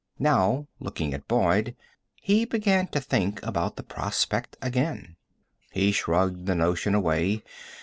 [0.17, 1.75] Now, looking at Boyd,
[2.15, 5.15] he began to think about the prospect again.
[5.69, 7.43] He shrugged the notion away.